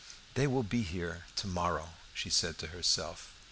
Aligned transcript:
"They 0.33 0.47
will 0.47 0.63
be 0.63 0.81
there 0.81 1.27
to 1.35 1.45
morrow!" 1.45 1.91
she 2.15 2.31
said 2.31 2.57
to 2.57 2.67
herself. 2.73 3.31